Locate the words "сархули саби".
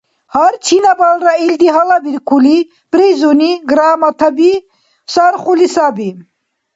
5.13-6.09